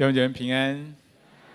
[0.00, 0.94] 弟兄姐妹平安，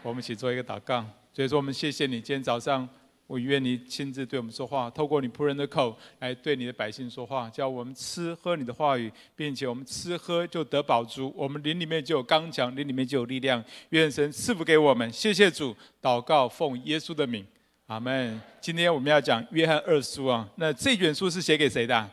[0.03, 1.03] 我们一起做一个祷告。
[1.33, 2.87] 所以说，我们谢谢你，今天早上，
[3.25, 13.63] 我愿你亲自对我们说话，透过你仆人的口来对你的百姓说话，叫我们吃喝你的话语，并且我们吃喝就得饱足，我们灵里面就有刚强，灵里面就有力量。
[13.89, 15.75] 愿神赐福给我们，谢谢主。
[15.99, 17.43] 祷告奉耶稣的名，
[17.87, 18.39] 阿门。
[18.61, 22.07] 今天我们要讲约翰二书啊，那这卷书是写给谁的？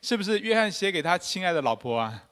[0.00, 2.24] 是不是约翰写给他亲爱的老婆啊？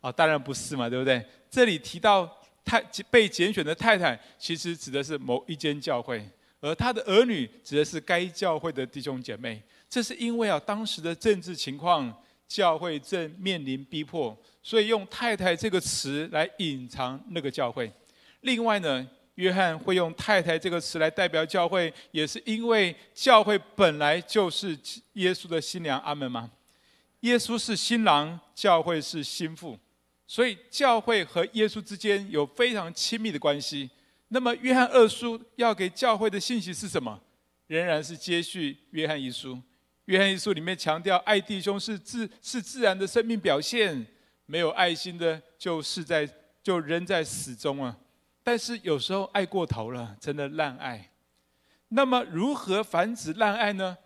[0.00, 1.20] 啊，当然不是嘛，对不对？
[1.50, 2.38] 这里提到。
[2.64, 6.26] 太被拣选的太太，其实指的是某一间教会，
[6.60, 9.62] 而他的儿女指的是该教会的弟兄姐妹。
[9.88, 12.10] 这是因为啊，当时的政治情况，
[12.48, 17.92] 教会正面临逼迫，所以用“太太”这个词来隐藏那个教会。
[18.40, 24.78] 另外呢，约翰会用“太太”这个词来代表教会，也是因为教会本来就是
[25.12, 26.00] 耶稣的新娘。
[26.00, 26.50] 阿门吗？
[27.20, 29.78] 耶稣是新郎，教会是新妇。
[30.26, 33.90] 所以教会和耶稣之间有非常亲密的关系。
[34.28, 37.20] 那么约翰二书要给教会的信息是什么？
[37.66, 39.60] 仍然是接续约翰一书。
[40.06, 44.06] 约翰一书里面强调爱弟兄是自是自然的生命表现，
[44.46, 46.28] 没有爱心的就是在
[46.62, 47.96] 就仍在死中啊。
[48.42, 51.10] 但是有时候爱过头了，成了滥爱。
[51.88, 53.96] 那么如何防止滥爱呢？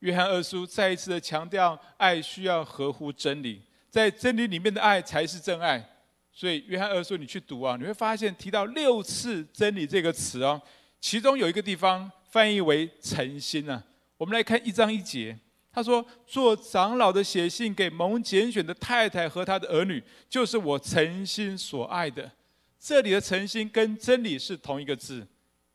[0.00, 3.62] 约翰二书再一次的强调，爱需要合乎真理。
[3.96, 5.82] 在真理里面的爱才是真爱，
[6.30, 10.60] 所以约翰二书你去读啊，你会发现提到六次“真理”这个词哦，
[11.00, 13.82] 其中有一个地方翻译为“诚心”啊。
[14.18, 15.34] 我们来看一章一节，
[15.72, 22.30] 他说：“做长老的写信给蒙拣选的太太和他的儿女，就是我诚心所爱的。”
[22.78, 25.26] 这里的“诚心”跟“真理”是同一个字。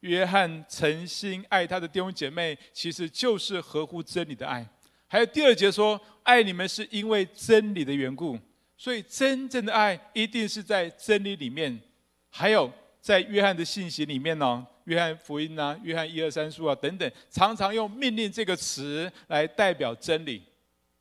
[0.02, 4.64] 约翰诚心爱他的弟兄姐妹，其实就是合乎真理的爱。
[5.12, 6.00] 还有第二节说。
[6.24, 8.38] 爱你们是因为真理的缘故，
[8.78, 11.82] 所以真正的爱一定是在真理里面。
[12.30, 20.44] 还有在约翰的信息里面呢，约翰福音啊，约翰一二三书啊等等，常常用命令这个词来代表真理。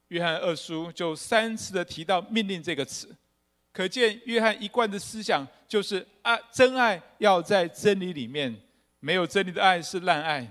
[0.09, 3.15] 约翰二书就三次的提到命令这个词，
[3.71, 8.59] 可见约翰一贯的思想就是爱，真爱要在真理里面，
[9.01, 10.51] 没有真理的爱是滥爱。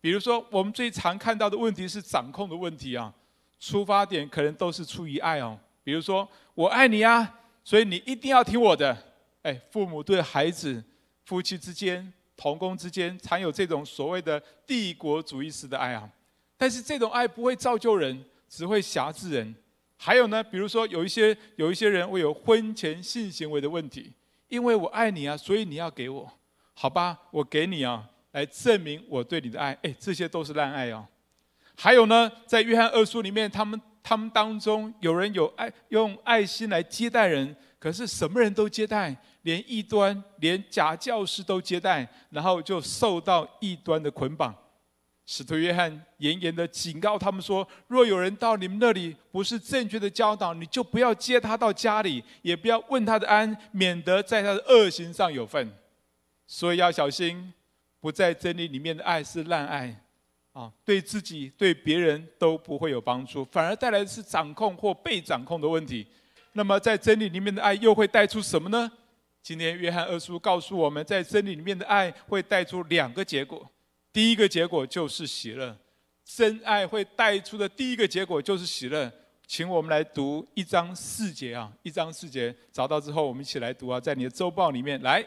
[0.00, 3.12] 比如说，我们最常看到的问题是掌控的问题啊。
[3.60, 8.96] 出发点可能都是出于爱哦，比如说我爱你啊，所以你一定要听我的。
[9.42, 10.80] 哎，父母对孩子、
[11.24, 16.08] 夫妻之间、同工之间，常有这种所谓的帝国主义式的爱啊。
[16.56, 19.52] 但是这种爱不会造就人，只会辖制人。
[19.96, 24.12] 还有呢，比如说有一些有一些人会有婚前性行为的问题，
[24.46, 26.32] 因为我爱你啊，所以你要给我，
[26.74, 29.76] 好吧，我给你啊，来证明我对你的爱。
[29.82, 31.06] 哎，这些都是滥爱哦。
[31.76, 44.54] 还有呢，在约翰二书里面，他们他们当中有人有爱，用爱心来接待人，可是什么人都接待，连异端、连假教师都接待，然后就受到异端的捆绑。
[45.30, 55.70] 使徒约翰严严的警告他们说：若有人到你们那里不是正确的教导，你就不要接他到家里，也不要问他的安，免得在他的恶行上有份。
[56.46, 57.52] 所以要小心，
[58.00, 60.04] 不在真理里面的爱是滥爱。
[60.54, 66.04] 啊，对自己、对别人都不会有帮助，反而带来的是掌控或被掌控的问题。
[66.54, 68.90] 那么，在真理里面的爱又会带出什么呢？
[69.40, 73.70] 今天约翰二书告诉我们在真理里面的爱会带出两个结果。
[74.12, 75.76] 第一个结果就是喜乐，
[76.24, 79.12] 真爱会带出的第一个结果就是喜乐。
[79.46, 85.24] 请我们来读一章四节啊，一章四节找到之后，我们一起来读啊，在你的周报里面来。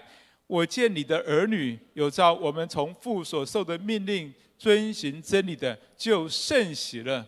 [0.51, 4.33] 我见你的儿女有照我们从父所受的命令。
[4.61, 7.25] 遵行真理的就甚喜乐。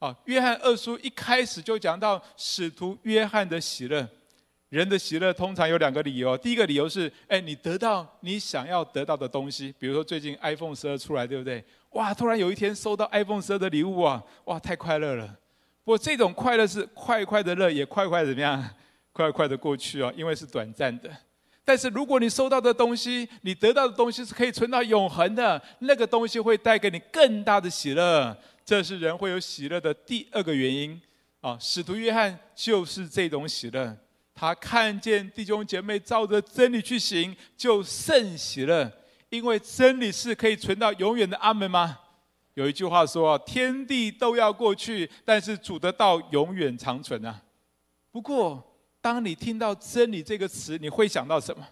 [0.00, 4.08] 啊，约翰二书一开始就讲到使徒约翰的喜乐。
[4.68, 6.36] 人的喜乐通常有两个理由。
[6.36, 11.62] 第一个理由是，哎，你得到你想要得到的东西，比如说最近 iPhone 十二出来，对不对？
[11.90, 15.24] 哇，突然有一天收到 iPhone 十二的礼物啊，哇，太快乐了。
[15.84, 18.68] 不过这种快乐是快快的乐，也快快怎么样？
[19.12, 21.08] 快快的过去啊，因为是短暂的。
[21.64, 28.36] 但是如果你收到的东西，你得到的东西是可以存到永恒的，那个东西会带给你更大的喜乐。
[28.64, 31.00] 这是人会有喜乐的第二个原因。
[31.40, 33.96] 啊，使徒约翰就是这种喜乐，
[34.34, 38.90] 他看见弟兄姐妹照着真理去行，就甚喜乐，
[39.28, 41.36] 因为真理是可以存到永远的。
[41.38, 41.98] 阿门吗？
[42.54, 47.40] 有一句话说：天地都要过去，但是主的道永远长存啊。
[48.10, 48.68] 不过。
[49.02, 51.68] 当你听到“真理”这个词，你会想到什么？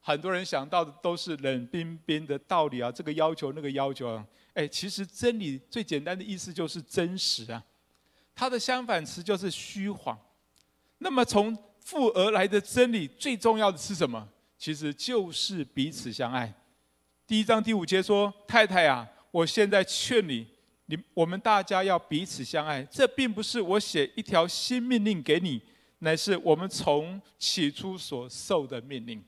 [0.00, 4.26] 很多人想到的都是冷冰冰的道理啊，这个要求那个要求啊。
[4.54, 7.62] 哎，其实真理最简单的意思就是真实啊，
[8.34, 10.18] 它的相反词就是虚谎。
[10.98, 14.28] 那么从父而来的真理最重要的是什么？
[14.56, 16.52] 其实就是彼此相爱。
[17.26, 20.46] 第一章第五节说：“太太啊，我现在劝你，
[20.86, 22.84] 你我们大家要彼此相爱。
[22.84, 25.60] 这并不是我写一条新命令给你，
[26.02, 29.24] 乃是我们从起初所受的命令。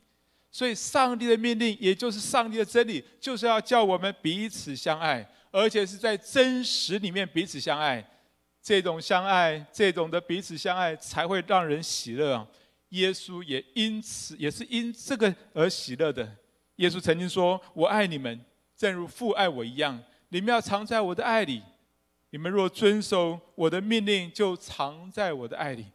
[0.51, 8.05] 所以，上帝的命令，也就是上帝的真理，就是要叫我们彼此相爱，而且是在真实里面彼此相爱。
[8.63, 12.47] 这种相爱，这种的彼此相爱，才会让人喜乐。
[12.91, 16.37] 耶稣也因此，也是因这个而喜乐的。”
[16.77, 18.41] 耶稣曾经说：“我爱你们，
[18.77, 20.01] 正如父爱我一样。
[20.29, 21.63] 你们要藏在我的爱里。
[22.31, 25.87] 你们若遵守我的命令，就藏在我的爱里，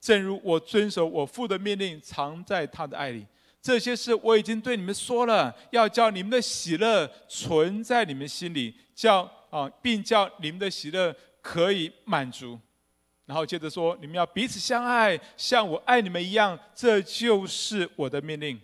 [0.00, 3.26] 正如我遵守我父的命令，藏在他的爱里。
[3.60, 12.58] 这些事我已经对你们说了，要叫你们的喜乐存在你们心里，叫啊，并叫你们的喜乐可以满足。
[13.26, 16.58] 然后接着说：你们要彼此相爱，像我爱你们一样。
[16.74, 18.58] 这就是我的命令。”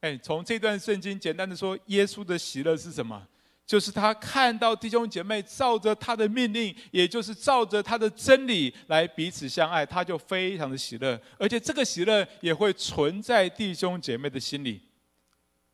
[0.00, 3.26] 哎，从这段圣经简单的说，耶稣的喜乐是什么？
[3.70, 14.80] 就是他看到弟兄姐妹照着他的命令，也就是照着他的真理来彼此相爱，他就非常的喜乐，而且这个喜乐也会存在弟兄姐妹的心里。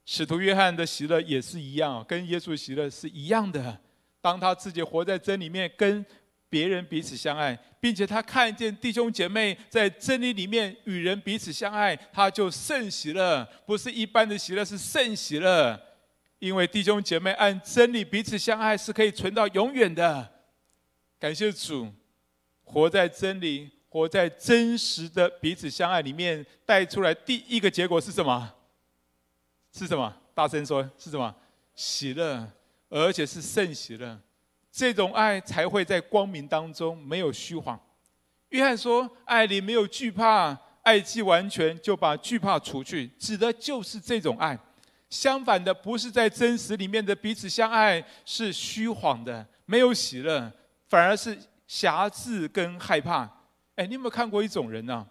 [0.05, 3.81] 使徒约翰的喜乐也是一样，跟耶稣喜乐是一样的。
[4.21, 6.05] 当他自己活在真理里面，跟
[6.51, 15.81] 别人彼此相爱，并且他看见弟兄姐妹在真理里面与人彼此相爱，他就甚喜乐，不是一般的喜乐，是甚喜乐。
[16.39, 20.33] 因为弟兄姐妹按真理彼此相爱是可以存到永远的。
[21.19, 21.89] 感谢主，
[22.63, 28.53] 活在真理、活在真实的彼此相爱里面，带出来第一个结果是什么？
[29.73, 30.15] 是什么？
[30.35, 31.35] 大声说，是什么？
[31.75, 32.47] 喜乐，
[32.89, 34.19] 而且是甚喜乐。
[34.71, 37.81] 这种爱才会在光明当中没有虚谎。
[38.51, 44.59] 约翰说：“爱里没有惧怕，爱既完全，就把惧怕除去。”指的就是这种爱。
[45.17, 50.53] 相反的，不是在真实里面的彼此相爱，是虚晃的，没有喜乐，
[50.89, 51.37] 反而是
[51.67, 53.29] 辖制跟害怕。
[53.77, 55.07] 哎，你有没有看过一种人呢、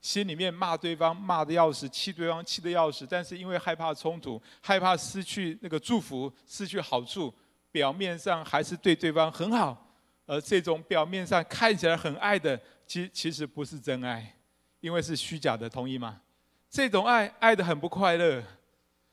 [0.00, 3.06] 心里面骂对方，骂得要死；气对方，气得要死。
[3.08, 7.32] 但是因为害怕冲突，害怕失去那个祝福，失去好处。
[7.72, 9.94] 表面上还是对对方很好，
[10.26, 14.34] 而这种表面上看起来很爱的，其其实不是真爱，
[14.80, 16.20] 因为是虚假的，同意吗？
[16.68, 18.42] 这种爱爱得很不快乐，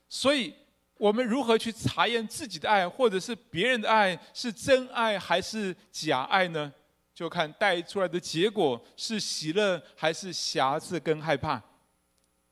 [0.10, 0.54] 所以
[0.98, 6.72] 我们如何去查验自己的爱，或者是别人的爱是真爱还是假爱呢？
[7.14, 11.62] 就看带出来的结果是喜乐还是瑕疵跟害怕。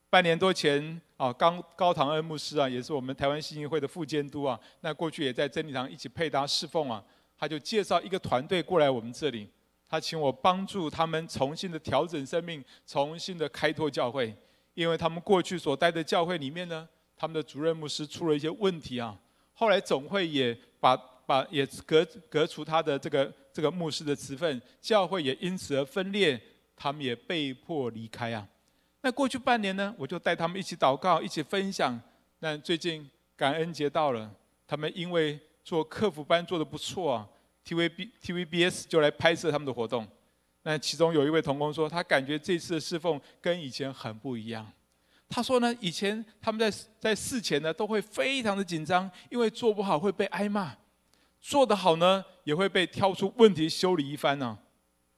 [0.09, 1.01] 半年多前。
[1.17, 4.59] 啊，刚高堂恩牧师啊，也是我们台湾信义会的副监督啊。
[4.81, 7.01] 那过去也在真理堂一起配搭侍奉啊。
[7.37, 9.49] 他就介绍一个团队过来我们这里，
[9.87, 14.35] 他请我帮助他们重新的调整生命，重新的开拓教会。
[14.73, 16.85] 因为他们过去所待的教会里面呢，
[17.17, 19.17] 他们的主任牧师出了一些问题啊。
[19.53, 20.95] 后来总会也把
[21.25, 26.39] 把也革革除他的这个这个牧师的职分，教会也因此而分裂，
[26.75, 28.47] 他们也被迫离开啊。
[29.01, 31.99] 那过去半年呢，我就带他们一起祷告，一起分享。
[32.39, 34.29] 那最近感恩节到了，
[34.67, 37.27] 他们因为做客服班做得不错啊
[37.65, 40.07] ，TVB TVBS 就来拍摄他们的活动。
[40.63, 44.69] 那其中有一位同工说，他感觉这次的侍奉跟以前很不一样。
[45.27, 50.73] 他说呢，以前他们在在事前呢都会非常的紧张，因为做不好会被挨骂，
[51.41, 54.57] 做得好呢也会被挑出问题修理一番呢、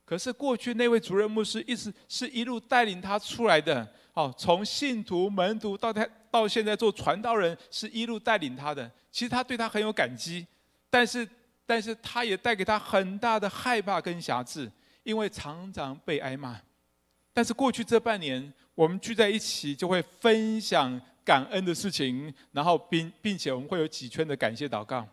[0.06, 8.90] 可是过去那位主任牧师一直是一路带领他出来的，哦，从信徒门徒到他到现在做传道人，是一路带领他的。
[9.12, 10.48] 其实他对他很有感激，
[10.90, 11.28] 但是
[11.66, 14.72] 但是他也带给他很大的害怕跟瑕疵，
[15.04, 16.58] 因为常常被挨骂。
[17.38, 25.08] 但是过去这半年，我们聚在一起就会分享感恩的事情，然后并并且我们会有几圈的感谢祷告。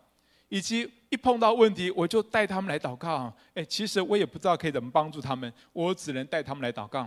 [0.49, 3.31] 以及一碰到问题，我就带他们来祷告。
[3.53, 7.07] 哎，其实我也不知道可以怎么帮助他们，我只能带他们来祷告。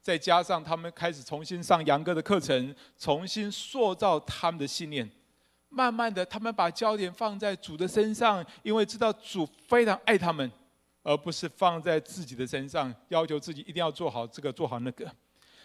[0.00, 5.06] 再加上他们开始重新上杨哥的课程，重新塑造他们的信念。
[5.68, 10.50] 慢慢的，他们把焦点放在主的身上，因为知道主非常爱他们，
[11.06, 15.08] 而不是放在自己的身上，要求自己一定要做好这个做好那个。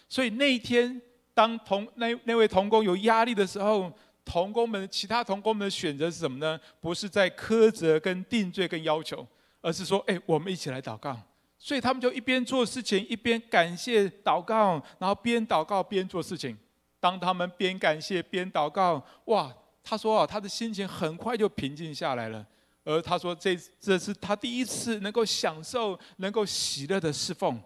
[0.08, 1.02] 所以那一天，
[1.34, 3.92] 当同那那位同工有压力的时候，
[4.24, 6.60] 同工们，其他同工们的选择是什么呢？
[6.80, 9.26] 不是在苛责、跟定罪、跟要求，
[9.60, 11.20] 而是说：哎，我们一起来祷告。
[11.58, 16.56] 所以他们就一边做事情，一边感谢祷告，然后边祷告边做事情。
[17.00, 19.52] 当他们边感谢边祷告，哇！
[19.82, 22.46] 他说啊，他的心情很快就平静下来了。
[22.84, 27.60] 而他说这，这是他第一次能够享受、能够喜乐的侍奉。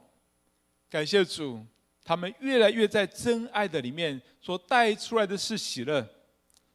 [0.88, 1.64] 感谢主。
[2.08, 6.08] 他们越来越在真爱的里面，所带出来的是喜乐。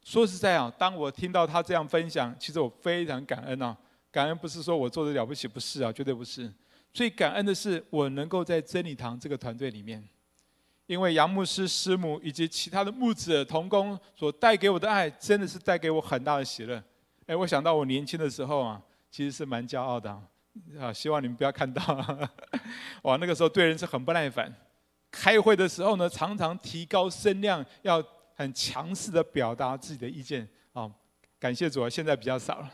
[0.03, 3.77] 说实在啊，当我听到他这样分享，其实我非常感恩啊。
[4.11, 6.51] 感恩不是说我做的了不起，不是啊，绝对不是。
[6.93, 10.05] 最感恩的是我能够在真理堂这个团队里面，
[10.85, 16.83] 因为杨牧师师母以及其他的牧者同工所带给我的爱，真的是带给我很大的喜乐。
[17.31, 20.11] 哎，我想到我年轻的时候啊，其实是蛮骄傲的
[20.77, 21.81] 啊，希望你们不要看到。
[23.03, 24.53] 哇，那个时候对人是很不耐烦，
[25.09, 28.03] 开会的时候呢，常常提高声量，要
[28.35, 30.91] 很强势的表达自己的意见啊。
[31.39, 32.69] 感谢主啊，现在比较少了。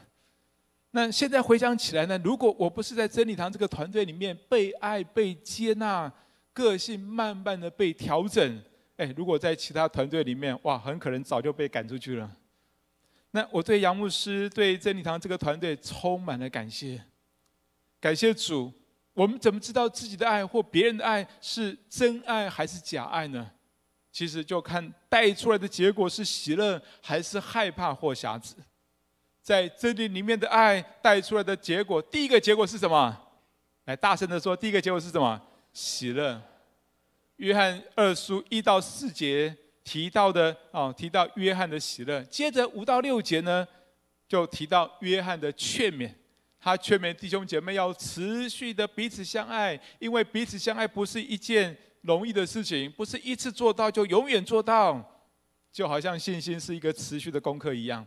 [0.89, 6.11] 那现在回想起来呢，如果我不是在真理堂这个团队里面被爱、被接纳，
[6.51, 8.59] 个性慢慢的被调整，
[8.95, 12.35] 哎，如果在其他团队里面，哇，很可能早就被赶出去了。
[13.37, 16.99] 那我对杨牧师、对真理堂这个团队充满了感谢，
[17.99, 18.73] 感谢主。
[19.13, 23.47] 我们怎么知道自己的爱或别人的爱是真爱还是假爱呢？
[24.11, 28.55] 其实就看带出来的结果是喜乐还是害怕或瑕疵。
[29.43, 33.15] 在真理里面的爱带出来的结果，第一个结果是什么？
[33.85, 35.39] 来，大声的说，第一个结果是什么？
[35.71, 36.41] 喜乐。
[37.35, 39.55] 约翰二书一到四节
[39.87, 42.21] 提到的啊，提到约翰的喜乐。
[42.23, 43.65] 接着五到六节呢，
[44.27, 46.11] 就提到约翰的劝勉。
[46.59, 55.01] 他劝勉弟兄姐妹要持续的彼此相爱，因为彼此相爱不是一件容易的事情，不是一次做到就永远做到，
[55.71, 58.05] 就好像信心是一个持续的功课一样。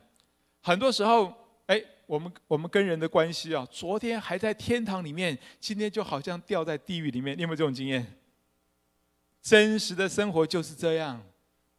[0.61, 1.33] 很多时候，
[1.65, 7.35] 哎，我们我们跟人的关系啊，昨天还在天堂里面，今天就好像掉在地狱里面。
[7.35, 8.07] 你有没有这种经验？
[9.41, 11.25] 真实的生活就是这样。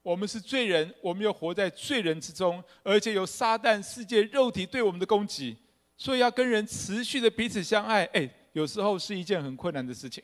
[0.03, 5.55] 我们是罪人，我们又活在罪人之中，而且有撒旦世界肉体对我们的攻击，
[5.95, 10.23] 所以要跟人持续的彼此相爱，哎，有时候是一件很困难的事情。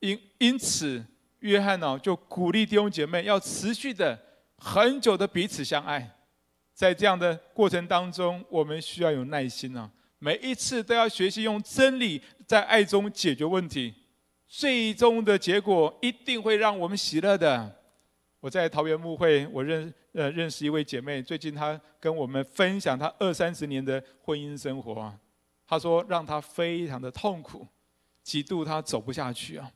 [0.00, 1.04] 因因此，
[1.40, 4.18] 约翰呢就鼓励弟兄姐妹要持续的、
[4.56, 6.16] 很久的彼此相爱。
[6.72, 9.90] 在这样的过程当中，我们需要有耐心啊！
[10.18, 13.92] 每一次都要学习用真理在爱中解决问题，
[14.48, 17.81] 最终的结果一定会让我们喜乐的。
[18.42, 25.16] 我在桃园牧会，我认呃认识一位姐妹，最近她跟我们分享她二三十年的婚姻生活啊，
[25.64, 27.64] 她说让她非常的痛苦，
[28.24, 29.70] 几度她走不下去啊。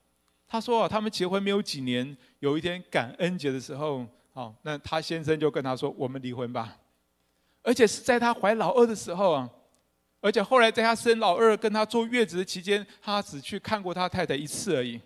[0.49, 6.77] 她说啊，他们结婚没有几年，有一天感恩节的时候，好，那她先生就跟她说：“我们离婚吧。”
[7.63, 9.49] 而且是在她怀老二的时候啊，
[10.21, 15.01] 而且后来在她生老二、跟她坐月子的期间，她只去看过她太太一次而已。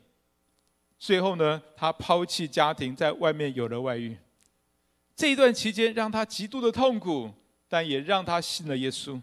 [1.01, 4.15] 最后呢，他抛弃家庭，在外面有了外遇。
[5.17, 7.33] 这一段期间让他极度的痛苦，
[7.67, 9.19] 但也让他信了耶稣。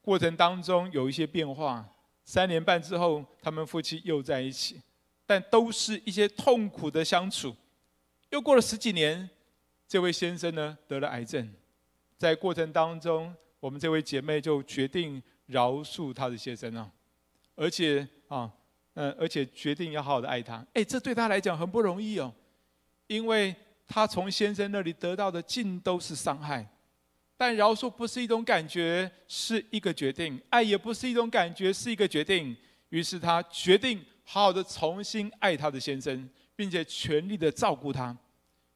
[0.00, 1.84] 过程当中有一些变化，
[2.24, 4.80] 三年半之后，他们夫妻又在一起，
[5.26, 7.56] 但都是一些痛苦的相处。
[8.30, 9.28] 又过了十几年，
[9.88, 11.52] 这位先生呢得了癌症。
[12.16, 16.88] 在过程当中，我们这位姐妹就决定饶恕她的先生啊，
[17.56, 18.52] 而且啊，
[18.94, 20.64] 嗯，而且决定要好好的爱他。
[20.74, 22.32] 哎，这对他来讲很不容易哦，
[23.06, 23.54] 因为
[23.86, 26.66] 他从先生那里得到的尽都是伤害。
[27.36, 32.56] 但饶恕不是一种感觉，是一个决定；爱也不是一种感觉，是一个决定。
[32.90, 38.16] 于是他决定好好的重新爱他的先生，并且全力的照顾他。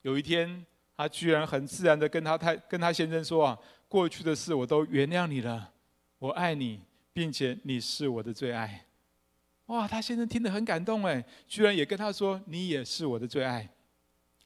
[0.03, 0.65] 有一天。
[0.97, 5.73] 他居然很自然的跟他太跟他先生说啊，过去的事我都原谅你了，
[6.21, 6.81] 我爱你，
[7.13, 8.87] 并且你是我的最爱。
[9.67, 13.69] 哇，他先生听得很感动哎，居然也跟他说，你也是我的最爱。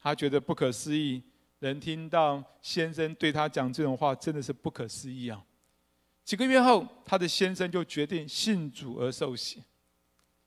[0.01, 1.21] 他觉得不可思议，
[1.59, 5.43] 能听到先生对他讲这种话，真的是不可思议啊。
[6.23, 9.61] 几个月后，他的先生就决定信主而受洗，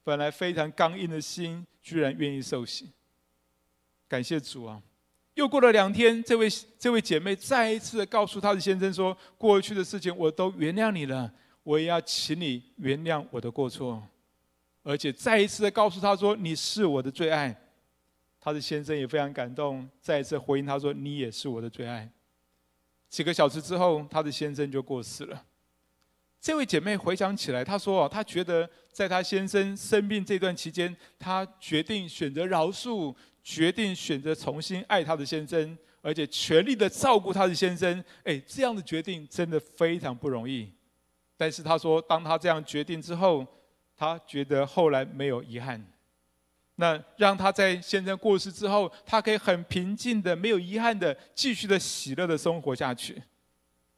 [0.02, 2.90] 本来非常刚硬的心，居然愿意受洗。
[4.08, 4.80] 感谢主啊！
[5.34, 6.48] 又过了两天，这位
[6.78, 14.02] 这位姐妹再一次的告诉她的先生说：“过去的事情我都原谅你了，我也要请你原谅我的过错。”
[14.82, 17.56] 而且再一次的告诉他说：“你是我的最爱。”
[18.40, 22.10] 她的先生也非常感动，再一次回应她说：“你也是我的最爱。”
[23.08, 25.44] 几个小时之后，她的先生就过世了。
[26.40, 37.92] 这位姐妹回想起来，她说：“哦，她觉得在她先生生病这段期间，她决定选择饶恕。”决定选择重新爱她的先生，而且全力的照顾她的先生。
[38.22, 40.72] 哎，这样的决定真的非常不容易。
[41.36, 43.44] 但是她说，当她这样决定之后，
[44.02, 45.80] 他觉得后来没有遗憾。
[46.75, 53.23] 那让他在先生过世之后，他可以很平静的、没有遗憾的继续的喜乐的生活下去。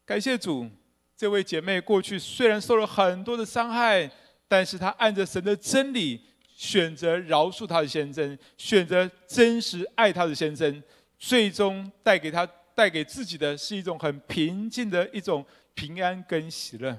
[0.05, 0.69] 感谢主，
[1.17, 4.11] 这位姐妹过去虽然受了很多的伤害，
[4.47, 6.21] 但是她按着神的真理。
[6.57, 10.83] 选择饶恕他的先生，选择真实爱他的先生，
[11.19, 15.45] 最终带给他、带给自己的是一种很平静的一种
[15.75, 16.97] 平安跟喜乐。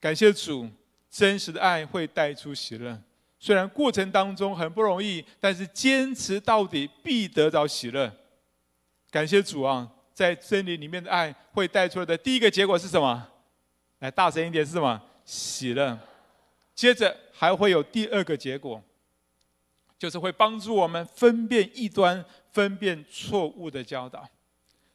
[0.00, 0.68] 感谢主，
[1.12, 2.98] 真实的爱会带出喜乐。
[3.38, 8.10] 虽然过程当中很不容易，但是坚持到底必得着喜乐。
[9.10, 13.28] 感谢主啊，在真理里面的爱会带出来的第一个结果是什么？
[13.98, 15.00] 来，大声一点，是什么？
[15.24, 15.98] 喜乐。
[16.74, 18.82] 接着还会有第二个结果，
[19.98, 24.26] 就是会帮助我们分辨异端、分辨错误的教导。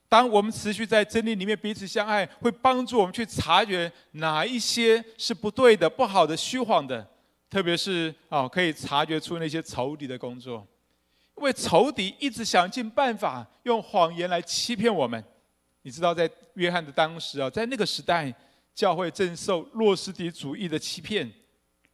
[0.10, 7.06] 当我们持续在真理里面彼此相爱，会帮助我们去察觉哪一些是不对的、不好的、虚谎的。
[7.50, 10.68] 特别是啊，可以察觉出那些仇敌的工作，
[11.38, 15.24] 因为仇敌一直想尽办法用谎言来欺骗我们。
[15.82, 18.34] 你知道，在约翰的当时啊，在那个时代，
[18.76, 21.32] 教会正受诺斯底主义的欺骗。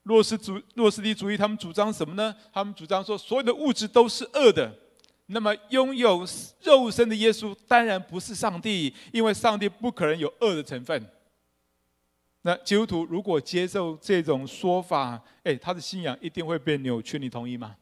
[0.03, 2.35] 诺斯主诺斯底主义，他们主张什么呢？
[2.51, 4.71] 他们主张说，所有的物质都是恶的。
[5.33, 6.25] 那么，拥有
[6.61, 11.05] 肉身的耶稣当然不是上帝，因为上帝不可能有恶的成分。
[12.43, 17.75] 那基督徒如果接受这种说法，哎，他的信仰一定会被扭曲，你同意吗？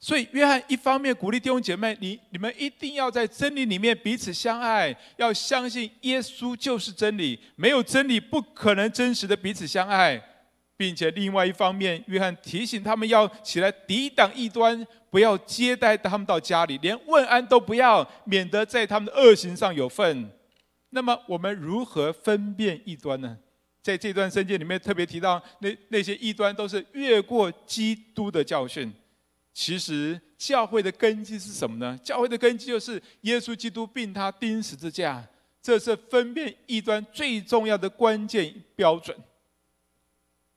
[0.00, 10.22] 所以约翰一方面鼓励弟兄姐妹，你你们一定要在真理里面彼此相爱，要相信耶稣就是真理，没有真理不可能真实的彼此相爱，
[10.76, 20.30] 并且另外一方面，约翰提醒他们要起来抵挡异端，不要接待他们到家里，连问安都不要，免得在他们的恶行上有份。
[20.90, 23.36] 那么我们如何分辨异端呢？
[23.82, 28.92] 在这段圣经里面特别提到，那那些异端都是越过基督的教训。
[29.54, 31.98] 其实教会的根基是什么呢？
[32.04, 35.26] 教会的根基就是耶稣基督并他钉十字架，
[35.62, 39.16] 这是分辨异端最重要的关键标准。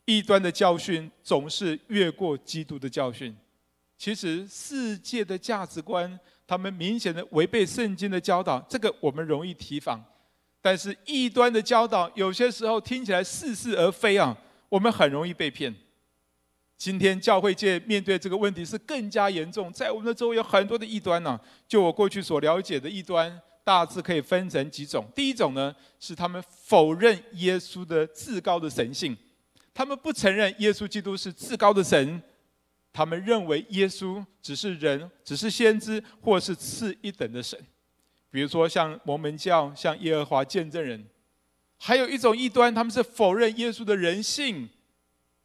[0.05, 3.36] 异端的教训总是越过基督的教训。
[4.01, 10.03] 其实世界的价值观，他们明显的违背圣经的教导，这个我们容易提防。
[10.60, 14.35] 但是异端的教导有些时候听起来似是而非啊，
[14.70, 15.72] 我们很容易被骗。
[16.79, 21.40] 今天教会界面对这个问题是更加严重，在我们的周围有很多的异端呢。
[21.68, 25.05] 就我过去所了解的异端，大致可以分成几种。
[25.14, 29.16] 第一种呢，是他们否认耶稣的至高的神性，
[29.72, 32.20] 他们不承认耶稣基督是至高的神，
[32.94, 37.58] 他们认为耶稣只是人，只是先知，或是次一等的神。
[38.30, 41.06] 比如说，像摩门教、像耶和华见证人，
[41.77, 44.70] 还有一种异端，他们是否认耶稣的人性。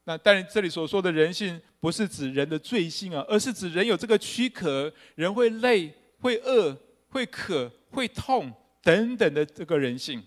[0.04, 6.76] 那但是这里所说的人性，不是指人的罪性啊，而是指人有这个躯壳，人会累、会饿、
[7.08, 10.22] 会渴、会痛等等的这个人性。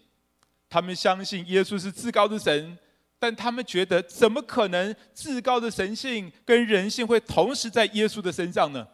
[0.69, 2.77] 他们相信耶稣是至高的神，
[3.19, 8.88] 但他们觉得，怎么可能至高的神性跟人性会同时在耶稣的身上呢？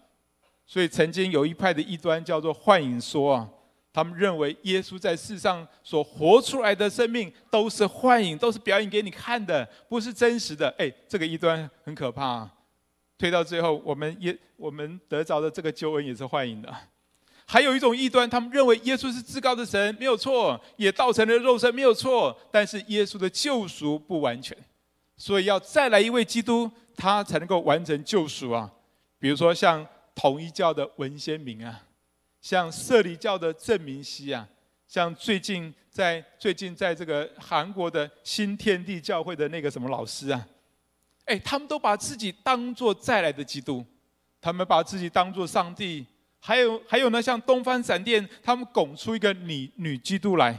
[0.65, 3.49] 所以曾经有一派的异端叫做幻影说啊。
[3.93, 10.67] 他们认为耶稣在世上所活出来的生命都是幻影，都是表演给你看的，不是真实的。
[10.77, 12.53] 哎，这个异端很可怕啊。
[13.17, 16.75] 推到最后，我们也我们得着的这个救恩也是幻影的。
[17.45, 22.37] 还有一种异端，他们认为耶稣是至高的神，没有错，也道成了肉身，没有错。
[22.51, 24.57] 但是耶稣的救赎不完全，
[25.15, 28.71] 所以要再来一位基督，他才能够完成救赎啊。
[29.19, 31.81] 比如说像统一教的文先明啊。
[32.41, 34.47] 像社理教的郑明熙啊，
[34.87, 40.47] 像最近在最近在这个韩国的新天地教会的那个什么老师啊，
[41.23, 43.83] 哎，他们都把自己当作再来的基督，
[44.39, 46.05] 他们把自己当作上帝，
[46.45, 50.55] 还有还有呢，像东方闪电，他们拱出一个女女基督来，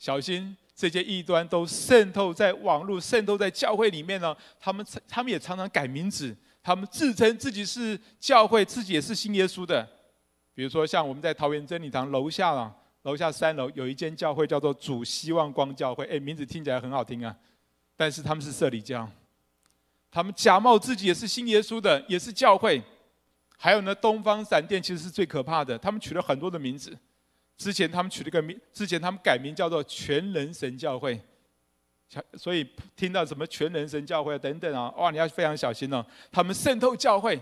[0.00, 4.36] 小心这些异端都渗透在网络，渗透在教会里面呢。
[4.58, 9.88] 他们他们也常常改名字，他们自称自己是教会，自己也是信耶稣的。
[10.52, 17.32] 比如说，像我们在桃园真理堂楼下啊，楼下三楼有一间教会叫做主希望光教会，哎，名字听起来很好听啊，
[17.96, 19.08] 但是他们是摄理教，
[20.10, 22.82] 他们假冒自己也是信耶稣的，也是教会。
[23.56, 26.96] 还有呢，东方闪电其实是最可怕的，他们取了很多的名字。
[27.56, 31.20] 之前他们取了个名，之前他们改名叫做全能神教会，
[32.34, 37.40] 所以听到什么全能神教会等等啊，哇，你要非常小心哦，他们渗透教会，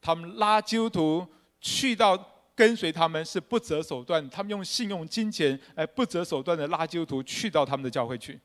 [0.00, 1.26] 他们拉基督徒
[1.60, 2.32] 去到。
[2.56, 8.40] 跟随他们是不择手段，他们用信用金钱来不择手段的拉基督徒去到他们的教会去。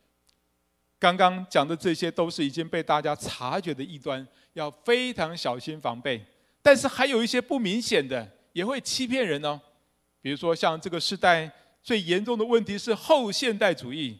[1.00, 6.21] 刚刚讲的这些都是已经被大家察觉的异端，要非常小心防备。
[6.62, 9.60] 但是还有一些不明显的，也会欺骗人哦。
[10.21, 14.17] 比如说像这个时代最严重的问题是后现代主义，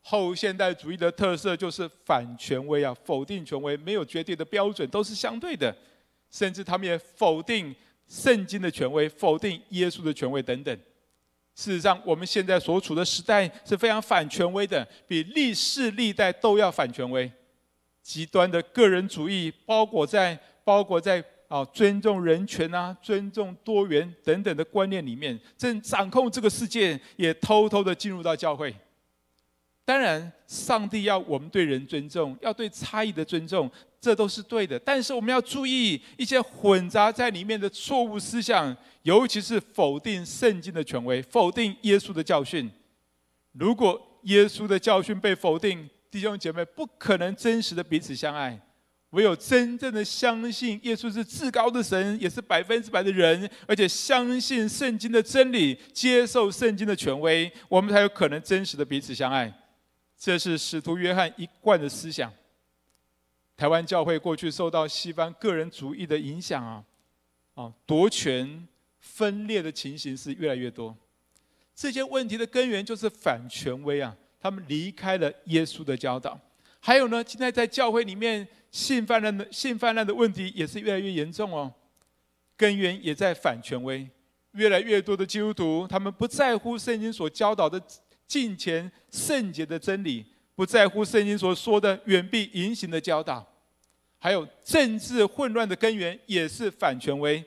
[0.00, 5.74] 后现代主义的特色就是反权威啊，否定权威，没有绝对的标准，都是相对的，
[6.30, 7.74] 甚至他们也否定
[8.06, 10.78] 圣经的权威，否定耶稣的权威等等。
[11.54, 17.30] 事实上，我们现在所处的时代是非常反权威的，比历世历代都要反权威。
[18.02, 28.74] 极端的个人主义包裹在包裹在啊尊重人权啊、尊重多元等等的观念里面，正掌控这个世界，也偷偷的进入到教会。
[29.84, 34.78] 当然，上帝要我们对人尊重，要对差异的尊重，这都是对的。
[34.78, 42.70] 但是我们要注意一些混杂在里面的错误思想，尤其是否定圣经的权威，否定耶稣的教训。
[43.52, 48.60] 如果耶稣的教训被否定，弟兄姐妹，不可能真实的彼此相爱。
[49.10, 59.52] 唯有真正的相信耶稣是至高的神，也是百分之百的人，而且相信圣经的真理，接受圣经的权威，我们才有可能真实的彼此相爱。
[60.18, 62.32] 这是使徒约翰一贯的思想。
[63.56, 66.84] 台湾教会过去受到西方个人主义的影响啊，
[67.54, 68.68] 啊，夺权
[69.00, 70.96] 分裂的情形是越来越多。
[71.74, 74.16] 这些问题的根源就是反权威啊。
[74.40, 76.40] 他们离开了耶稣的教导，
[76.78, 81.72] 还有呢，现在在教会里面性泛滥的性泛滥的问题也是越来越严重哦。
[82.56, 84.08] 根源也在反权威，
[84.52, 87.80] 越来越多的基督徒，他们不在乎圣经所教导的
[88.26, 93.46] 敬虔圣洁的真理，不在乎圣经所说的远避淫行的教导，
[94.18, 97.44] 还有政治混乱的根源也是反权威。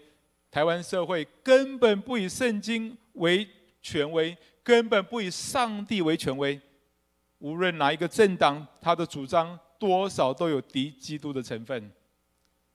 [0.49, 3.47] 台湾社会根本不以圣经为
[3.81, 6.59] 权威，根本不以上帝为权威。
[7.39, 11.91] 无论哪一个政党，他的主张多少都有敌基督的成分。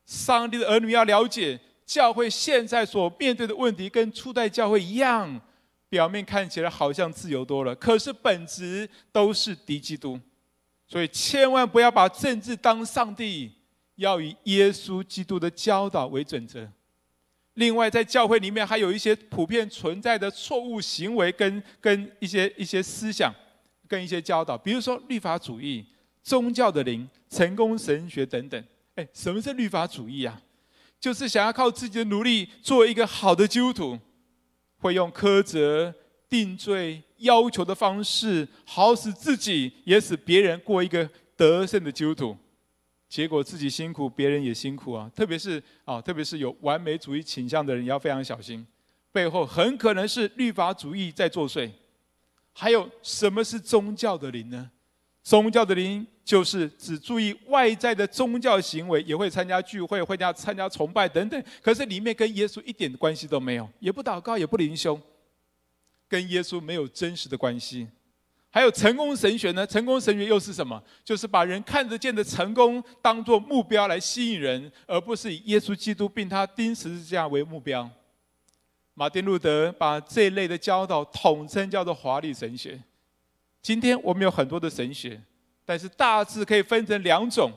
[0.04, 5.40] 上帝的儿女要了解，教会现在所面对的问题跟初代教会一样，
[5.88, 10.18] 表面看起来好像自由多了，可是本质都是敌基督。
[10.88, 13.52] 所以千万不要把政治当上帝，
[13.94, 16.68] 要以耶稣基督的教导为准则。
[17.54, 23.32] 另外，在教会里面还有一些普遍存在的错误行为跟跟一些一些思想。
[23.88, 25.86] 跟一些教导，比如说律法主义、
[26.26, 28.64] 宗教的灵、成功神学等等。
[28.96, 30.42] 哎，什么是律法主义啊？
[30.98, 33.96] 就是想要靠自己的努力做一个好的基督徒，
[34.78, 35.94] 会用苛责、
[36.28, 42.36] 定罪、要求的方式，好使自己也使别人过一个得胜的基督徒。
[43.08, 45.08] 结果自己辛苦，别人也辛苦啊！
[45.14, 48.66] 特别是啊，特别是有完美主义倾向的人，要非常小心，
[49.12, 51.70] 背后很可能是律法主义在作祟。
[52.52, 54.72] 还有什么是宗教的灵呢？
[55.26, 61.42] 宗教的灵就是只注意外在的宗教行为，也会参加聚会，会加参加崇拜等等。
[61.60, 64.96] 可是里面跟耶稣一点关系都没有，也不祷告，也不灵修，
[66.06, 67.88] 跟耶稣没有真实的关系。
[68.50, 69.66] 还有成功神学呢？
[69.66, 70.80] 成功神学又是什么？
[71.04, 77.90] 就是把人看得见的成功当做目标来吸引人，而不是以耶稣基督并他钉十字架为目标。
[78.94, 82.80] 马丁路德把这一类的教导统称叫做华丽神学。
[83.62, 85.20] 今天我们有很多的神学，
[85.64, 87.52] 但是大致可以分成两种：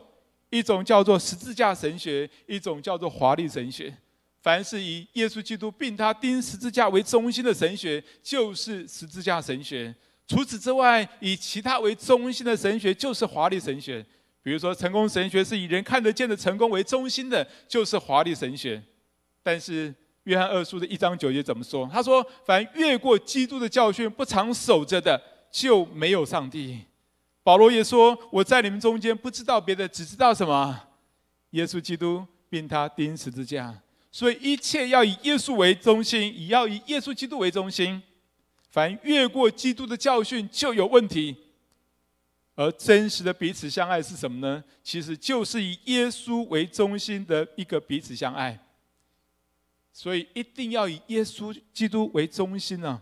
[0.50, 3.96] 一种叫做十字架神学，一种叫做华丽神学。
[4.42, 9.94] 凡是以耶稣基督并他钉十字架为中心的神学，就是十字架神学；
[10.28, 14.06] 除此之外，以其他为中心的神学，就是华丽神学。
[14.42, 18.82] 比如说，成功神学是以人看得见的成功为中心的，就是华丽神学。
[19.44, 21.88] 但是，约翰二书的一章九节怎么说？
[21.92, 26.82] 他说：“凡越过基督的教训不常守着的，就没有上帝。”
[27.44, 30.88] 保罗也说：“我在你们中间不知道别的，只知道什么？
[31.52, 33.82] 耶稣基督并他钉十字架。
[34.12, 38.02] 所以一切要以耶稣为中心，也要以耶稣基督为中心。
[38.70, 41.36] 凡越过基督的教训，就有问题。
[42.56, 44.64] 而真实的彼此相爱是什么呢？
[44.84, 48.60] 其实就是以耶稣为中心的一个彼此相爱。”
[49.92, 53.02] 所以一定要以耶稣基督为中心啊！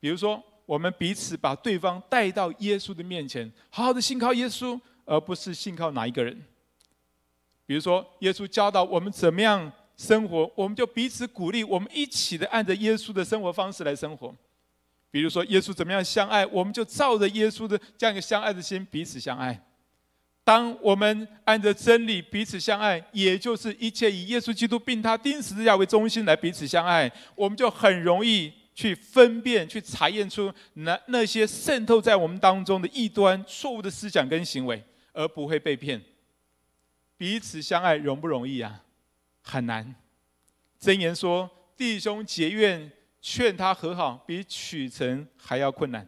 [0.00, 6.38] 比如说，我们彼此把对方带到耶稣的面前，好好的信靠耶稣，而不是信靠哪一个人。
[7.64, 14.34] 比如说，耶稣教导我们怎么样生活，我们就彼此鼓励，我们一起的按着耶稣的生活方式来生活。
[15.10, 19.58] 比如说，耶稣怎么样相爱，我们就照着耶稣的这样一个相爱的心彼此相爱。
[20.44, 34.80] 当我们按着真理彼此相爱，也就是一切以耶稣基督并他钉十字架为中心来彼此相爱，我们就很容易去分辨、去查验出那那些渗透在我们当中的异端、错误的思想跟行为，
[35.12, 36.00] 而不会被骗。
[37.16, 38.84] 彼此相爱容不容易啊？
[39.42, 39.96] 很难。
[40.80, 46.06] 箴言说：“弟兄结怨，劝他和好，比取成还要困难。”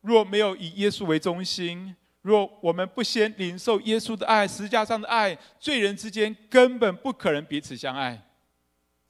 [0.00, 8.31] 若没有以耶稣为中心，若我们不先领受耶稣的爱，十架上的爱，罪人之间根本不可能彼此相爱。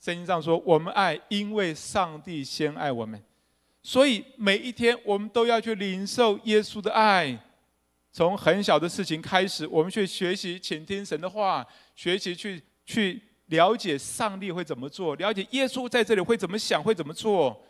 [0.02, 3.22] 圣经上说，我们爱，因为上帝先爱我们。
[3.84, 7.38] 所以每一天，我们都要去领受耶稣的爱。
[8.10, 17.64] 从很小的事情开始，我们去学习倾听神的话，学习去去了解上帝会怎么做，了解耶稣在这里会怎么想，会怎么做。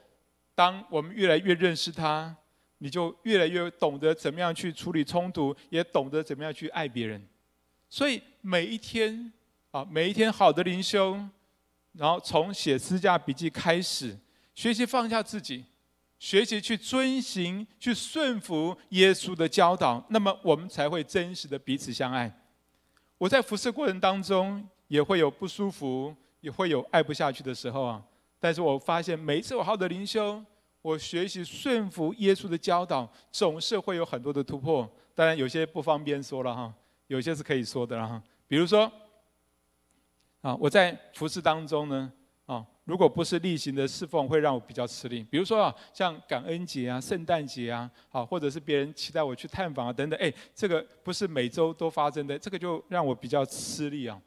[0.54, 2.34] 当我们越来越认识他，
[2.78, 7.22] 你就越来越懂得怎么样去处理冲突，也懂得怎么样去爱别人。
[7.90, 9.30] 所以每一天
[9.70, 11.22] 啊，每一天好的灵修，
[11.92, 14.18] 然后从写私家笔记开始，
[14.54, 15.64] 学习放下自己。
[16.18, 22.32] 学习去遵行、去顺服耶稣的教导，那么我们才会真实的彼此相爱。
[23.18, 28.00] 我在服侍过程当中也会有不舒服，也会有爱不下去的时候啊。
[28.38, 30.40] 但是我发现每一次我好的灵修，
[30.80, 34.88] 我学习顺服耶稣的教导，总是会有很多的突破。
[35.16, 36.72] 当然有些不方便说了哈，
[37.08, 38.22] 有些是可以说的了哈。
[38.46, 38.88] 比如说，
[40.42, 42.12] 啊，我在服侍当中呢。
[42.44, 45.22] 啊如果不是例行的侍奉，会让我比较吃力。
[45.30, 54.20] 比如说啊，像感恩节啊、圣诞节啊，好，或者是别人期待我去探访啊等等，哎，这个不是每周都发生的，这个就让我比较吃力啊。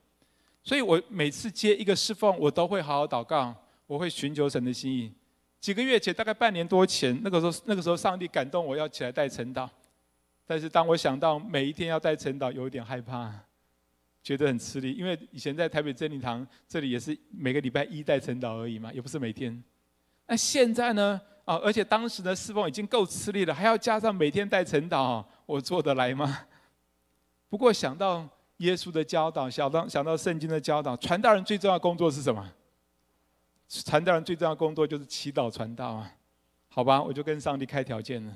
[0.64, 3.54] 所以我每次接一个侍奉，我都会好好祷告，
[3.88, 5.14] 我会寻求神的心意。
[5.60, 9.68] 几个月前，大概半年多前，那个时候，那个时候上帝感动我要起来带晨祷，
[10.48, 13.34] 但是当我想到每一天要带晨祷，有点害怕。
[14.26, 19.64] 觉得很吃力，因为以前在台北真理堂这里也是每个礼拜一带晨祷而已嘛，也不是每天。
[20.26, 21.22] 那现在呢？
[21.46, 26.40] 啊，而且当时的侍奉已经够吃力了，还要加上每天带晨祷，我做得来吗？
[27.50, 32.52] 不过想到耶稣的教导，想到想到圣经的教导，传道人最重要的工作是什么？
[33.70, 36.12] 传道人最重要的工作就是祈祷传道啊。
[36.68, 38.36] 好吧，我就跟上帝开条件了，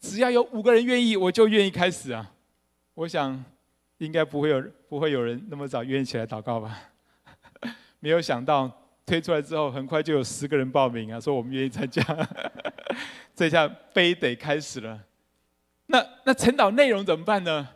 [0.00, 2.32] 只要有五个人愿意，我就愿意开始啊。
[2.94, 3.44] 我想。
[3.98, 6.78] 应该不会有不会有人那么早愿意起来祷告吧？
[8.00, 8.70] 没有想到
[9.04, 12.02] 推出来之后，很快就有十个人报名啊，说我们愿意参加。
[13.34, 15.00] 这下非得开始了。
[15.86, 17.68] 那那晨祷内容怎么办呢？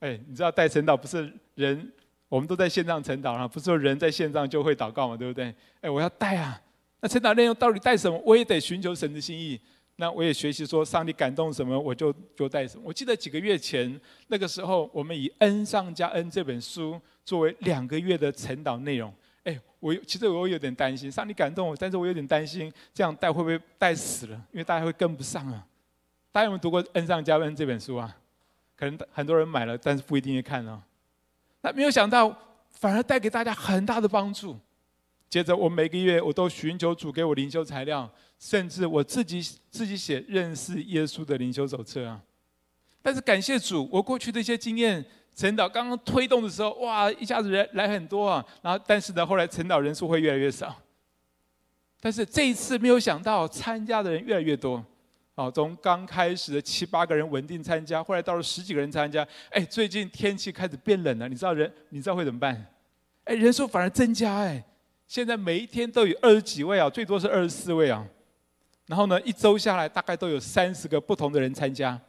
[0.00, 1.92] 哎，你知道带晨祷不是人，
[2.28, 5.54] 我们都在线上晨祷啊，不是说人在线上就会祷告嘛，对不对？
[5.80, 6.60] 哎，我要带啊。
[7.00, 8.20] 那晨祷内容到底带什么？
[8.24, 9.60] 我也得寻求神的心意。
[10.02, 12.82] 那我也学习说，上帝感动什么，我就就带什么。
[12.84, 19.14] 我记得几个月前，那个时候，我们以《恩上加恩》这本书作为两个月的晨祷内容。
[19.44, 24.34] 哎，我其实我有点担心，上帝感动我，但是我有点担心，这样带会不会带死了？
[24.50, 25.64] 因为大家会跟不上啊。
[26.32, 28.12] 大家有没有读过《恩上加恩》这本书啊？
[28.74, 30.82] 可能很多人买了，但是不一定会看哦。
[31.60, 32.36] 那没有想到，
[32.70, 34.58] 反而带给大家很大的帮助。
[35.32, 38.06] 接着，我每个月我都寻求主给我灵修材料，
[38.38, 39.40] 甚至我自己
[39.70, 42.20] 自己写认识耶稣的灵修手册啊。
[43.00, 45.02] 但是感谢主，我过去的一些经验，
[45.34, 48.44] 陈导刚刚推动的时候，哇，一下子人来很多啊。
[48.60, 50.76] 然后，但是呢，后来陈导人数会越来越少。
[51.98, 54.84] 但是这一次没有想到，参加的人越来越多。
[55.36, 59.26] 哦，从刚开始的七八个人稳定参加，后来到了十几个人参加。
[59.48, 62.66] 哎，最近天气开始变冷了，你知道人你知道会怎么办？
[63.24, 64.62] 哎，人数反而增加哎。
[65.12, 68.02] 现在每一天都有二十几位啊，最多是二十四位啊。
[68.86, 72.00] 然后呢，一周下来大概都有三十个不同的人参加。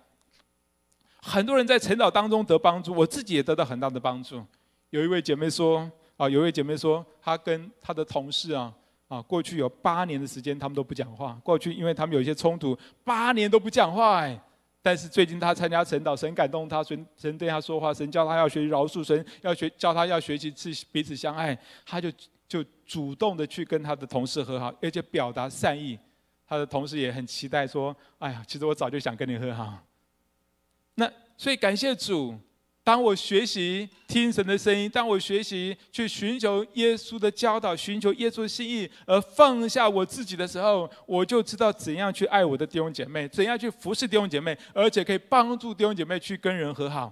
[1.22, 4.42] 很多人在晨祷当中得帮助，我自己也得到很大的帮助。
[4.90, 5.80] 有一位姐妹说
[6.16, 8.74] 啊，有一位姐妹说，她跟她的同事啊
[9.10, 11.38] 啊，过去有八年的时间他们都不讲话。
[11.44, 14.42] 过去因为他们有一些冲突，八年都不讲话哎。
[14.82, 22.10] 但是最近她参加晨祷，神感动她，神神对她说话，神叫她要学习饶恕，神要学教她要学习去彼此相爱，她就。
[22.54, 25.98] 就主动的去跟他的同事和好，而且表达善意。
[26.48, 29.76] 他的同事也很期待说：“哎呀，其实我早就想跟你和好。”
[30.94, 32.38] 那所以感谢主，
[32.84, 47.12] 当我学习听神的声音，当我学习去寻求耶稣的教导，寻求耶稣的心意，而放下我自己的时候，我就知道怎样去爱我的弟兄姐妹，怎样去服侍弟兄姐妹，而且可以帮助弟兄姐妹去跟人和好。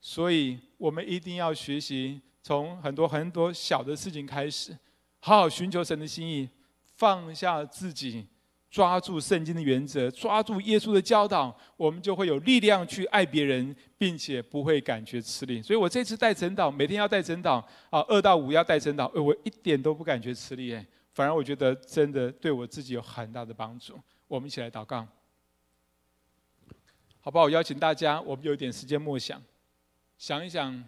[0.00, 2.20] 所以我们一定要学习。
[2.42, 4.76] 从很多很多小的事情开始，
[5.20, 6.48] 好好寻求神的心意，
[6.94, 8.26] 放下自己，
[8.70, 15.60] 抓住圣经的原则，抓住耶稣的教导，我们就会有力量去爱别人，并且不会感觉吃力。
[15.60, 23.98] 所以我这次带晨祷，每天要带晨祷啊，二到五要带晨祷，我一点都不感觉吃力，哎，反而我觉得真的对我自己有很大的帮助。
[24.26, 25.06] 我们一起来祷告，
[27.20, 27.44] 好不好？
[27.44, 29.42] 我邀请大家，我们有点时间默想，
[30.16, 30.82] 想一想。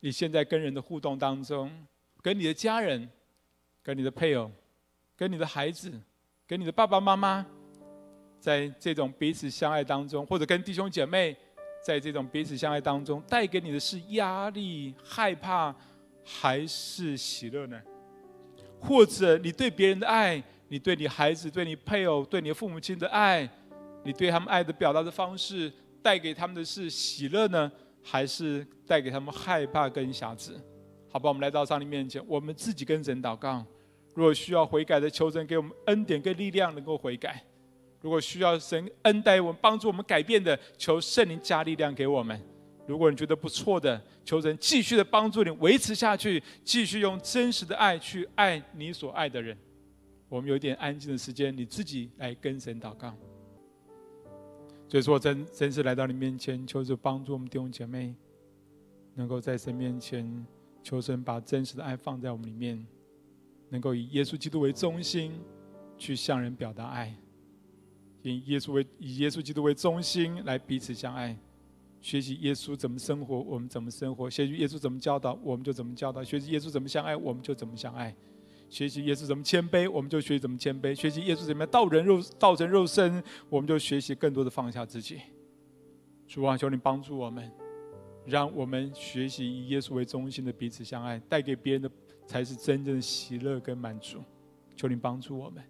[0.00, 1.70] 你现在跟人的互动当中，
[2.22, 3.08] 跟你的家人、
[3.82, 4.50] 跟你的配偶、
[5.16, 5.92] 跟你的孩子、
[6.46, 7.44] 跟你的爸爸妈妈，
[8.38, 11.36] 在这种彼此相爱当中，或者跟弟兄姐妹
[11.84, 15.74] 在这种彼此相爱当中，带给你的是压力、害怕，
[16.24, 17.80] 还是喜乐呢？
[18.78, 23.48] 或者你对别人的爱，你对你孩子、对你配偶、对你父母亲的爱，
[24.04, 27.72] 你对他们爱的表达的方式，带给他们的是喜乐呢，
[28.08, 30.52] 还是带给他们害怕跟辖制？
[31.10, 33.66] 好吧，我们来到上帝面前，我们自己跟神祷告。
[34.14, 37.32] 如果需要悔改的，求神给我们恩典跟力量，能够悔改；
[38.00, 42.40] 如果需要神恩待我们、帮助我们改变的，求圣灵加力量给我们。
[42.86, 49.58] 如果你觉得不错的，求神继续的帮助你维持下去，继续用真实的爱去爱你所爱的人。
[50.28, 53.12] 我们有一点安静的时间，你自己来跟神祷告。
[54.88, 58.14] 所以说，真真是来到你面前，求主帮助我们弟兄姐妹，
[59.14, 60.46] 能够在神面前，
[60.82, 62.86] 求神把真实的爱放在我们里面，
[63.68, 65.32] 能够以耶稣基督为中心，
[65.98, 67.12] 去向人表达爱，
[68.22, 71.36] 以耶稣为以耶稣基督为中心来彼此相爱。
[72.00, 78.12] 学习耶稣怎么生活，我们怎么生活；学习耶稣怎么教导，我们就怎么教导；学习耶稣怎么相爱，我们就怎么相爱；
[78.68, 85.20] 学习耶稣怎么谦卑，我们就学习怎么谦卑；学习耶稣怎么样道人肉道成肉身，我们就学习更多的放下自己。
[86.26, 87.50] 主啊，求你帮助我们，
[88.24, 91.90] 让我们学习以耶稣为中心的彼此相爱，带给别人的
[92.26, 94.18] 才是真正的喜乐跟满足。
[94.74, 95.62] 求你帮助我们，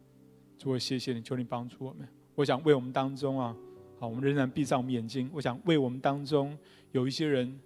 [0.58, 2.08] 主啊，谢谢你，求你帮助我们。
[2.34, 3.54] 我想为我们当中啊。
[3.98, 5.30] 好，我们仍然闭上我们眼睛。
[5.32, 6.54] 我想为我们当中
[6.92, 7.58] 有一些人，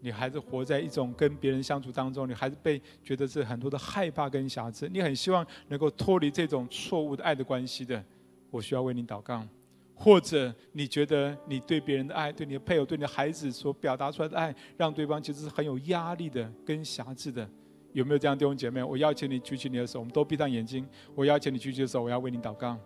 [0.00, 4.88] 你还是活在一种跟别人相处当中，你还是被觉得是很多的害怕跟瑕疵。
[4.88, 8.02] 你很希望能够脱离这种错误的爱的关系的，
[8.50, 9.46] 我需要为你祷告。
[9.94, 17.46] 或者你觉得你对别人的爱，对你的配偶、对你的孩子所表达出来的爱，让对方其实是很有压力的跟瑕疵的，
[17.92, 18.82] 有没有这样弟兄姐妹？
[18.82, 20.88] 我邀请你举起你的手，我们都闭上眼睛。
[21.14, 22.78] 我邀请你举起的手，我要为你祷告。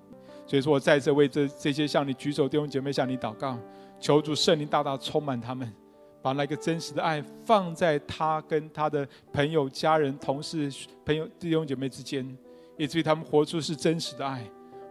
[0.45, 3.57] 所以说，我再次为这这些向你举手弟兄姐妹向你祷告，
[4.01, 5.73] 求主圣灵大大充满他们，
[6.25, 10.73] 把那个真实的爱放在他跟他的朋友、家人、同事、
[11.05, 12.27] 朋友弟兄姐妹之间，
[12.79, 14.43] 以至于他们活出是真实的爱，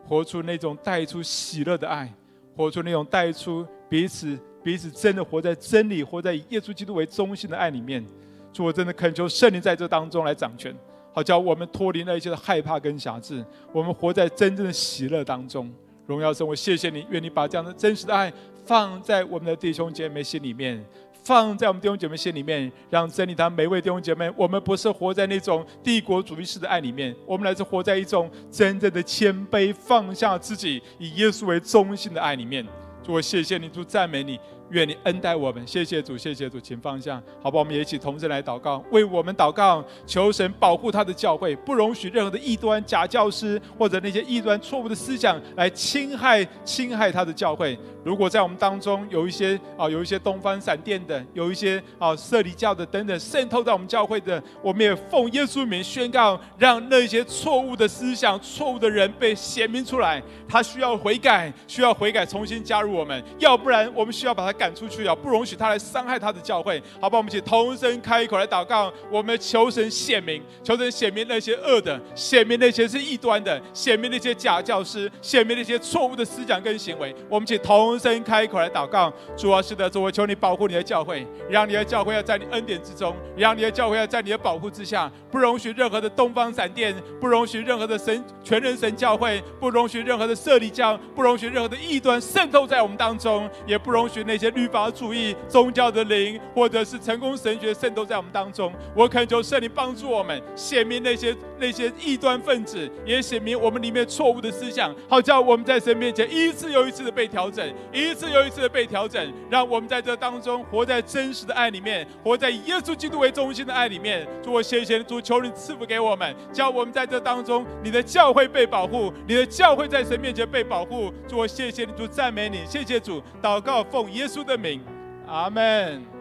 [0.07, 2.13] 活出那种带出喜乐的爱，
[2.55, 8.05] 活出那种带出彼此彼此真的活在真理、活在以耶稣基督为中心的爱里面。
[8.53, 10.71] 主，我真的恳求圣灵在这当中来掌权。
[11.11, 15.73] 好叫我们脱离那一些的害怕跟辖制，我们活在真正的喜乐当中。
[16.05, 18.31] 荣耀神，我谢谢你，愿你把这样的真实的爱
[18.65, 20.83] 放在我们的弟兄姐妹心里面，
[21.23, 32.65] 放在我们弟兄姐妹心里面，让真理堂每位弟兄姐妹，我们不是活在那种帝国主义式的爱里面，我们来自活在一种真正的谦卑，放下自己，以耶稣为中心的爱里面。
[33.03, 34.39] 主，我谢谢你，主赞美你。
[34.73, 37.59] 愿你恩待我们，谢谢主，谢谢主，请放下，好吧？
[37.59, 47.77] 我们也一起同时来祷告，为我们祷告，求神保护他的教会，不容许任何的异端、假教师或者那些异端、错误的思想来侵害、侵害他的教会。
[48.03, 60.21] 如果在我们当中有一些啊，有一些东方闪电的，有一些啊摄理教的等等渗透在我们教会的，我们也奉耶稣名宣告，让那些错误的思想、错误的人被显明出来。
[60.49, 65.13] 他需要悔改，需要悔改，重新加入我们，要不然我们需要把他赶出去啊！
[65.13, 66.81] 不容许他来伤害他的教会。
[67.01, 77.13] 好吧，我们一起同声开一口来祷告，我们求神显明，求神显明那些恶的，显明那些是异端的，显明那些假教师，显明那些错误的思想跟行为。
[77.29, 77.73] 我们一起同。
[77.83, 98.71] 同声开口来祷告，主啊，是的，主，我求你保护你的教会，让你的教会要在你恩典之中，让你的教会要在你的保护之下，不容许任何的东方闪电，不容许任何的神全人神教会，不容许任何的设立教，不容许任何的异端渗透在我们当中，也不容许那些律法主义、宗教的灵或者是成功神学渗透在我们当中。
[98.95, 107.63] 我恳求圣灵帮助我们，显明那些那些异端分子，也显明我们里面错误的思想，好叫我们在神面前一次又一次的被调整。
[107.91, 114.27] 一次又一次的被调整，让我们在这当中活在真实的爱里面，活在以耶稣基督为中心的爱里面。
[114.41, 121.13] 主，我谢谢主，求你赐福给我们，叫我们在这当中，你的教会被保护，你的教会在神面前被保护。
[121.27, 124.81] 主，我谢谢你，主赞美你，谢谢主，祷告奉耶稣的名，
[125.27, 126.12] 阿门。